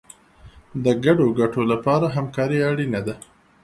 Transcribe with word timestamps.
د 0.83 0.85
ګډو 1.05 1.25
ګټو 1.39 1.61
لپاره 1.71 2.05
همکاري 2.15 2.59
اړینه 2.69 2.99
ده. 3.07 3.15